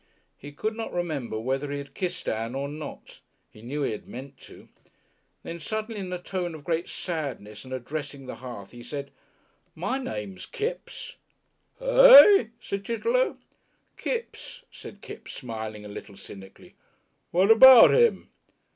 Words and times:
He 0.35 0.51
could 0.51 0.75
not 0.75 0.91
remember 0.91 1.39
whether 1.39 1.71
he 1.71 1.77
had 1.77 1.93
kissed 1.93 2.27
Ann 2.27 2.55
or 2.55 2.67
not 2.67 3.19
he 3.51 3.61
knew 3.61 3.83
he 3.83 3.91
had 3.91 4.07
meant 4.07 4.35
to. 4.39 4.67
Then 5.43 5.59
suddenly 5.59 5.99
in 5.99 6.11
a 6.11 6.17
tone 6.19 6.55
of 6.55 6.63
great 6.63 6.89
sadness 6.89 7.63
and 7.63 7.71
addressing 7.71 8.25
the 8.25 8.37
hearth 8.37 8.71
he 8.71 8.81
said, 8.81 9.11
"My 9.75 9.99
name's 9.99 10.47
Kipps." 10.47 11.17
"Eh?" 11.79 12.45
said 12.59 12.83
Chitterlow. 12.83 13.37
"Kipps," 13.95 14.63
said 14.71 15.01
Kipps, 15.01 15.33
smiling 15.33 15.85
a 15.85 15.87
little 15.87 16.17
cynically. 16.17 16.73
"What 17.29 17.51
about 17.51 17.93
him?" 17.93 18.29